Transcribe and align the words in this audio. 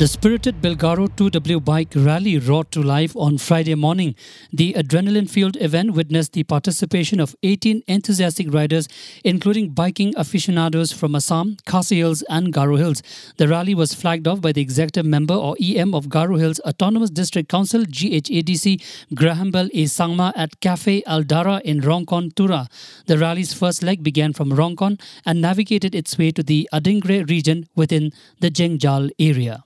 The 0.00 0.08
spirited 0.08 0.62
Belgaro 0.62 1.08
2W 1.08 1.62
bike 1.62 1.92
rally 1.94 2.38
roared 2.38 2.72
to 2.72 2.82
life 2.82 3.14
on 3.14 3.36
Friday 3.36 3.74
morning. 3.74 4.14
The 4.50 4.72
adrenaline 4.72 5.28
fueled 5.28 5.58
event 5.60 5.92
witnessed 5.92 6.32
the 6.32 6.42
participation 6.42 7.20
of 7.20 7.36
18 7.42 7.82
enthusiastic 7.86 8.50
riders, 8.50 8.88
including 9.24 9.74
biking 9.74 10.14
aficionados 10.16 10.90
from 10.90 11.14
Assam, 11.14 11.58
Khasi 11.66 11.98
Hills, 11.98 12.22
and 12.30 12.50
Garo 12.50 12.78
Hills. 12.78 13.02
The 13.36 13.46
rally 13.46 13.74
was 13.74 13.92
flagged 13.92 14.26
off 14.26 14.40
by 14.40 14.52
the 14.52 14.62
executive 14.62 15.04
member 15.04 15.34
or 15.34 15.54
EM 15.60 15.94
of 15.94 16.06
Garo 16.06 16.40
Hills 16.40 16.60
Autonomous 16.60 17.10
District 17.10 17.50
Council 17.50 17.82
GHADC, 17.82 18.82
Graham 19.14 19.50
Bell 19.50 19.68
A. 19.74 19.84
Sangma 19.84 20.32
at 20.34 20.58
Cafe 20.60 21.02
Aldara 21.02 21.60
in 21.60 21.82
Rongkon, 21.82 22.34
Tura. 22.34 22.68
The 23.04 23.18
rally's 23.18 23.52
first 23.52 23.82
leg 23.82 24.02
began 24.02 24.32
from 24.32 24.50
Rongkon 24.50 24.98
and 25.26 25.42
navigated 25.42 25.94
its 25.94 26.16
way 26.16 26.30
to 26.30 26.42
the 26.42 26.66
Adingre 26.72 27.28
region 27.28 27.68
within 27.76 28.14
the 28.40 28.50
Jengjal 28.50 29.10
area. 29.18 29.62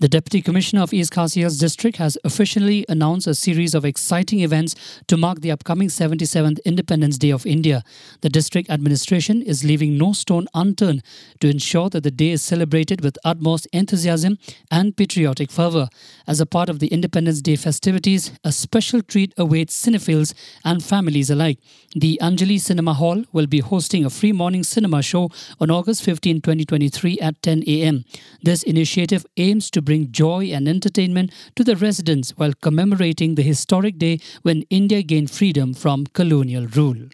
The 0.00 0.08
Deputy 0.08 0.40
Commissioner 0.40 0.80
of 0.80 0.94
East 0.94 1.12
Khasi 1.12 1.40
Hills 1.40 1.58
District 1.58 1.98
has 1.98 2.16
officially 2.24 2.86
announced 2.88 3.26
a 3.26 3.34
series 3.34 3.74
of 3.74 3.84
exciting 3.84 4.40
events 4.40 4.74
to 5.08 5.18
mark 5.18 5.42
the 5.42 5.50
upcoming 5.50 5.88
77th 5.88 6.58
Independence 6.64 7.18
Day 7.18 7.28
of 7.28 7.44
India. 7.44 7.84
The 8.22 8.30
district 8.30 8.70
administration 8.70 9.42
is 9.42 9.62
leaving 9.62 9.98
no 9.98 10.14
stone 10.14 10.46
unturned 10.54 11.02
to 11.40 11.50
ensure 11.50 11.90
that 11.90 12.02
the 12.02 12.10
day 12.10 12.30
is 12.30 12.40
celebrated 12.40 13.02
with 13.02 13.18
utmost 13.26 13.68
enthusiasm 13.74 14.38
and 14.70 14.96
patriotic 14.96 15.50
fervour. 15.50 15.90
As 16.26 16.40
a 16.40 16.46
part 16.46 16.70
of 16.70 16.78
the 16.78 16.86
Independence 16.86 17.42
Day 17.42 17.56
festivities, 17.56 18.32
a 18.42 18.52
special 18.52 19.02
treat 19.02 19.34
awaits 19.36 19.76
cinephiles 19.84 20.32
and 20.64 20.82
families 20.82 21.28
alike. 21.28 21.58
The 21.94 22.18
Anjalee 22.22 22.58
Cinema 22.58 22.94
Hall 22.94 23.24
will 23.34 23.46
be 23.46 23.58
hosting 23.58 24.06
a 24.06 24.10
free 24.10 24.32
morning 24.32 24.62
cinema 24.62 25.02
show 25.02 25.28
on 25.60 25.70
August 25.70 26.02
15, 26.04 26.36
2023 26.40 27.18
at 27.18 27.42
10 27.42 27.64
a.m. 27.66 28.06
This 28.42 28.62
initiative 28.62 29.26
aims 29.36 29.70
to 29.72 29.89
bring 29.90 30.12
joy 30.12 30.44
and 30.52 30.68
entertainment 30.68 31.32
to 31.56 31.64
the 31.64 31.74
residents 31.74 32.30
while 32.36 32.52
commemorating 32.62 33.34
the 33.34 33.42
historic 33.42 33.98
day 33.98 34.20
when 34.42 34.62
India 34.70 35.02
gained 35.02 35.28
freedom 35.28 35.74
from 35.74 36.06
colonial 36.06 36.68
rule. 36.68 37.08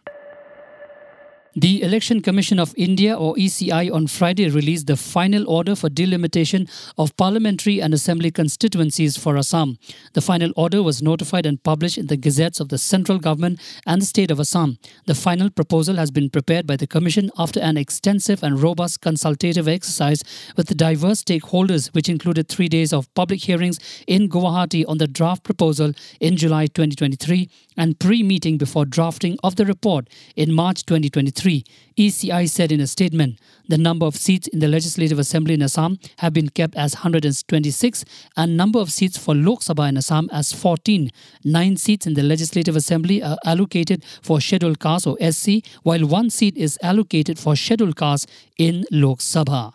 The 1.59 1.83
Election 1.83 2.21
Commission 2.21 2.59
of 2.59 2.75
India 2.77 3.17
or 3.17 3.35
ECI 3.37 3.91
on 3.91 4.09
Friday 4.09 4.51
released 4.51 4.89
the 4.89 4.97
final 4.99 5.49
order 5.49 5.75
for 5.75 5.89
delimitation 5.89 6.69
of 6.99 7.17
parliamentary 7.17 7.81
and 7.81 7.95
assembly 7.95 8.31
constituencies 8.31 9.17
for 9.17 9.39
Assam. 9.39 9.79
The 10.13 10.21
final 10.21 10.53
order 10.55 10.83
was 10.83 11.01
notified 11.01 11.47
and 11.47 11.63
published 11.63 11.97
in 11.97 12.09
the 12.09 12.19
gazettes 12.19 12.61
of 12.61 12.69
the 12.69 12.77
central 12.77 13.19
government 13.19 13.59
and 13.87 14.03
the 14.03 14.07
state 14.07 14.31
of 14.31 14.39
Assam. 14.39 14.77
The 15.07 15.15
final 15.15 15.49
proposal 15.49 15.97
has 15.97 16.11
been 16.11 16.29
prepared 16.29 16.67
by 16.67 16.77
the 16.77 16.87
commission 16.87 17.31
after 17.39 17.61
an 17.61 17.79
extensive 17.79 18.43
and 18.43 18.61
robust 18.61 19.01
consultative 19.01 19.67
exercise 19.67 20.23
with 20.59 20.77
diverse 20.77 21.23
stakeholders 21.23 21.87
which 21.95 22.11
included 22.11 22.51
3 22.51 22.69
days 22.69 22.93
of 22.93 23.09
public 23.15 23.41
hearings 23.41 23.81
in 24.07 24.29
Guwahati 24.29 24.85
on 24.87 24.99
the 24.99 25.09
draft 25.09 25.43
proposal 25.43 25.95
in 26.21 26.37
July 26.37 26.67
2023 26.67 27.49
and 27.79 27.99
pre-meeting 27.99 28.59
before 28.59 28.85
drafting 28.85 29.39
of 29.43 29.57
the 29.57 29.65
report 29.65 30.09
in 30.35 30.53
March 30.53 30.85
2023 30.85 31.46
ECI 31.47 32.49
said 32.49 32.73
in 32.73 32.81
a 32.81 32.87
statement 32.87 33.39
the 33.69 33.79
number 33.79 34.07
of 34.07 34.17
seats 34.17 34.47
in 34.49 34.59
the 34.59 34.69
Legislative 34.69 35.19
Assembly 35.19 35.55
in 35.55 35.63
Assam 35.63 35.99
have 36.19 36.33
been 36.33 36.49
kept 36.49 36.77
as 36.77 36.95
126 36.95 38.05
and 38.37 38.57
number 38.57 38.79
of 38.79 38.91
seats 38.91 39.17
for 39.17 39.35
Lok 39.35 39.61
Sabha 39.61 39.89
in 39.89 39.97
Assam 39.97 40.29
as 40.33 40.53
14. 40.53 41.11
Nine 41.45 41.77
seats 41.77 42.07
in 42.07 42.15
the 42.15 42.23
Legislative 42.23 42.77
Assembly 42.77 43.23
are 43.23 43.39
allocated 43.45 44.05
for 44.23 44.41
scheduled 44.41 44.81
castes 44.81 45.07
or 45.07 45.17
SC, 45.21 45.65
while 45.83 46.07
one 46.07 46.31
seat 46.31 46.57
is 46.57 46.79
allocated 46.83 47.39
for 47.39 47.57
scheduled 47.57 47.97
castes 47.97 48.27
in 48.59 48.85
Lok 48.91 49.19
Sabha. 49.19 49.73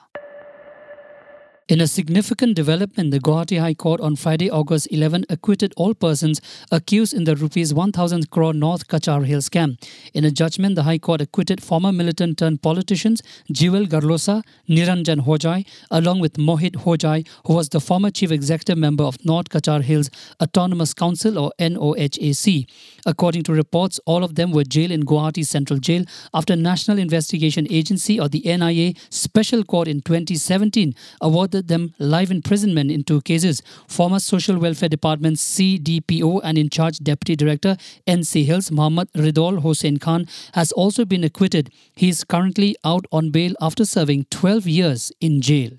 In 1.71 1.79
a 1.79 1.87
significant 1.87 2.53
development, 2.53 3.11
the 3.11 3.19
Guwahati 3.21 3.57
High 3.57 3.75
Court 3.75 4.01
on 4.01 4.17
Friday, 4.17 4.51
August 4.51 4.89
11, 4.91 5.23
acquitted 5.29 5.73
all 5.77 5.93
persons 5.93 6.41
accused 6.69 7.13
in 7.13 7.23
the 7.23 7.33
rupees 7.33 7.73
1000 7.73 8.29
crore 8.29 8.53
North 8.53 8.89
Cachar 8.89 9.25
Hill 9.25 9.39
scam. 9.39 9.77
In 10.13 10.25
a 10.25 10.31
judgment, 10.31 10.75
the 10.75 10.83
High 10.83 10.97
Court 10.97 11.21
acquitted 11.21 11.63
former 11.63 11.93
militant 11.93 12.37
turned 12.39 12.61
politicians 12.61 13.23
Jewel 13.49 13.85
Garlosa, 13.85 14.43
Niranjan 14.67 15.21
Hojai, 15.21 15.65
along 15.89 16.19
with 16.19 16.33
Mohit 16.33 16.71
Hojai, 16.71 17.25
who 17.47 17.53
was 17.53 17.69
the 17.69 17.79
former 17.79 18.11
chief 18.11 18.33
executive 18.33 18.77
member 18.77 19.05
of 19.05 19.23
North 19.23 19.47
Cachar 19.47 19.81
Hills 19.81 20.09
Autonomous 20.43 20.93
Council 20.93 21.39
or 21.39 21.53
NOHAC. 21.57 22.67
According 23.05 23.43
to 23.43 23.53
reports, 23.53 23.97
all 24.05 24.25
of 24.25 24.35
them 24.35 24.51
were 24.51 24.65
jailed 24.65 24.91
in 24.91 25.03
Guwahati 25.03 25.45
Central 25.45 25.79
Jail 25.79 26.03
after 26.33 26.57
National 26.57 26.99
Investigation 26.99 27.65
Agency 27.69 28.19
or 28.19 28.27
the 28.27 28.41
NIA 28.41 28.93
Special 29.09 29.63
Court 29.63 29.87
in 29.87 30.01
2017 30.01 30.93
awarded 31.21 31.60
them 31.67 31.93
life 31.99 32.31
imprisonment 32.31 32.91
in 32.91 33.03
two 33.03 33.21
cases. 33.21 33.61
Former 33.87 34.19
Social 34.19 34.57
Welfare 34.57 34.89
Department 34.89 35.37
CDPO 35.37 36.41
and 36.43 36.57
in 36.57 36.69
charge 36.69 36.99
Deputy 36.99 37.35
Director 37.35 37.77
NC 38.07 38.45
Hills 38.45 38.71
Muhammad 38.71 39.09
Ridol 39.13 39.61
Hossein 39.61 39.97
Khan 39.97 40.27
has 40.53 40.71
also 40.71 41.05
been 41.05 41.23
acquitted. 41.23 41.71
He 41.95 42.09
is 42.09 42.23
currently 42.23 42.75
out 42.83 43.05
on 43.11 43.31
bail 43.31 43.53
after 43.61 43.85
serving 43.85 44.25
12 44.29 44.67
years 44.67 45.11
in 45.19 45.41
jail. 45.41 45.71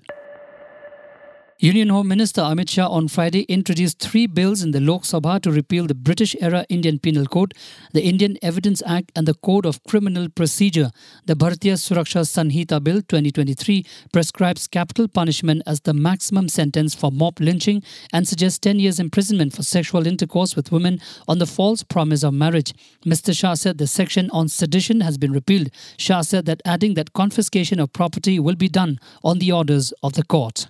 Union 1.63 1.87
Home 1.87 2.09
Minister 2.09 2.41
Amit 2.41 2.69
Shah 2.69 2.89
on 2.89 3.07
Friday 3.07 3.43
introduced 3.43 3.97
three 3.99 4.27
bills 4.27 4.63
in 4.63 4.71
the 4.71 4.81
Lok 4.81 5.03
Sabha 5.03 5.41
to 5.43 5.49
repeal 5.49 5.87
the 5.87 5.95
British 5.95 6.35
era 6.41 6.65
Indian 6.67 6.99
Penal 6.99 7.25
Code, 7.25 7.53
the 7.93 8.03
Indian 8.03 8.37
Evidence 8.41 8.83
Act, 8.85 9.13
and 9.15 9.25
the 9.25 9.33
Code 9.33 9.65
of 9.65 9.81
Criminal 9.85 10.27
Procedure. 10.27 10.91
The 11.25 11.35
Bharatiya 11.35 11.75
Suraksha 11.75 12.25
Sanhita 12.25 12.83
Bill 12.83 12.95
2023 12.95 13.85
prescribes 14.11 14.67
capital 14.67 15.07
punishment 15.07 15.61
as 15.65 15.79
the 15.79 15.93
maximum 15.93 16.49
sentence 16.49 16.93
for 16.93 17.13
mob 17.13 17.39
lynching 17.39 17.81
and 18.11 18.27
suggests 18.27 18.59
10 18.59 18.79
years 18.79 18.99
imprisonment 18.99 19.55
for 19.55 19.63
sexual 19.63 20.05
intercourse 20.05 20.57
with 20.57 20.69
women 20.69 20.99
on 21.29 21.37
the 21.37 21.47
false 21.47 21.81
promise 21.81 22.23
of 22.23 22.33
marriage. 22.33 22.73
Mr. 23.05 23.33
Shah 23.33 23.53
said 23.53 23.77
the 23.77 23.87
section 23.87 24.29
on 24.31 24.49
sedition 24.49 24.99
has 24.99 25.17
been 25.17 25.31
repealed. 25.31 25.69
Shah 25.95 26.23
said 26.23 26.45
that 26.45 26.61
adding 26.65 26.95
that 26.95 27.13
confiscation 27.13 27.79
of 27.79 27.93
property 27.93 28.37
will 28.37 28.55
be 28.55 28.67
done 28.67 28.99
on 29.23 29.39
the 29.39 29.53
orders 29.53 29.93
of 30.03 30.11
the 30.11 30.23
court. 30.23 30.67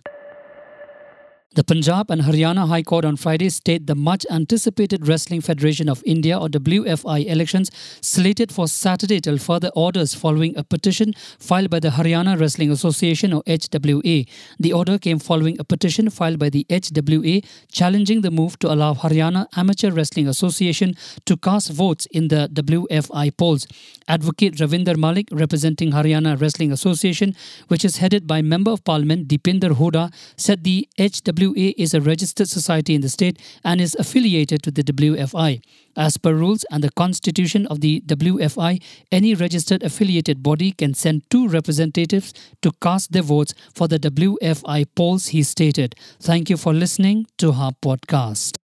The 1.56 1.64
Punjab 1.64 2.10
and 2.10 2.24
Haryana 2.24 2.68
High 2.68 2.82
Court 2.82 3.06
on 3.06 3.16
Friday 3.16 3.48
state 3.50 3.86
the 3.86 3.94
much 3.94 4.26
anticipated 4.32 5.08
Wrestling 5.08 5.40
Federation 5.40 5.88
of 5.88 6.02
India 6.04 6.36
or 6.36 6.48
WFI 6.48 7.28
elections 7.28 7.70
slated 8.02 8.52
for 8.52 8.68
Saturday 8.68 9.20
till 9.20 9.38
further 9.38 9.70
orders 9.76 10.16
following 10.16 10.58
a 10.58 10.64
petition 10.64 11.14
filed 11.38 11.70
by 11.70 11.80
the 11.80 11.90
Haryana 11.90 12.40
Wrestling 12.40 12.72
Association 12.72 13.34
or 13.34 13.44
HWA. 13.44 14.28
The 14.60 14.74
order 14.74 14.98
came 14.98 15.20
following 15.20 15.60
a 15.60 15.64
petition 15.64 16.10
filed 16.10 16.40
by 16.40 16.50
the 16.50 16.66
HWA 16.72 17.46
challenging 17.72 18.22
the 18.22 18.32
move 18.32 18.58
to 18.58 18.74
allow 18.74 18.96
Haryana 18.96 19.46
Amateur 19.56 19.92
Wrestling 19.92 20.28
Association 20.28 20.96
to 21.28 21.38
cast 21.38 21.72
votes 21.72 22.08
in 22.08 22.30
the 22.30 22.50
WFI 22.52 23.38
polls. 23.38 23.68
Advocate 24.08 24.56
Ravinder 24.56 24.98
Malik, 24.98 25.28
representing 25.32 25.92
Haryana 25.92 26.42
Wrestling 26.42 26.72
Association, 26.72 27.36
which 27.68 27.86
is 27.86 27.98
headed 27.98 28.26
by 28.26 28.42
Member 28.42 28.72
of 28.72 28.84
Parliament 28.84 29.28
Deepinder 29.28 29.76
Hooda, 29.76 30.12
said 30.36 30.64
the 30.64 30.90
HWA 30.98 31.43
WA 31.44 31.74
is 31.78 31.94
a 31.94 32.02
registered 32.02 32.48
society 32.48 32.96
in 32.96 33.02
the 33.02 33.10
state 33.10 33.40
and 33.64 33.82
is 33.82 33.96
affiliated 34.00 34.64
to 34.64 34.72
the 34.72 34.84
WFI. 34.84 35.62
As 35.96 36.18
per 36.18 36.34
rules 36.34 36.66
and 36.72 36.84
the 36.84 36.92
constitution 36.92 37.68
of 37.68 37.82
the 37.82 38.02
WFI, 38.02 38.82
any 39.12 39.36
registered 39.36 39.84
affiliated 39.84 40.42
body 40.42 40.72
can 40.72 40.94
send 40.94 41.30
two 41.30 41.48
representatives 41.48 42.34
to 42.62 42.72
cast 42.82 43.12
their 43.12 43.22
votes 43.22 43.54
for 43.74 43.88
the 43.88 44.00
WFI 44.00 44.86
polls, 44.96 45.28
he 45.28 45.44
stated. 45.44 45.96
Thank 46.20 46.50
you 46.50 46.58
for 46.58 46.74
listening 46.74 47.28
to 47.38 47.52
our 47.52 47.74
Podcast. 47.74 48.63